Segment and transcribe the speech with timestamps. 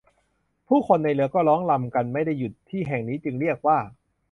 [0.67, 3.77] ผู้คนในเรือก็ร้องรำกันไม่ได้หยุดที่แห่งนี้จึงเรียกว่า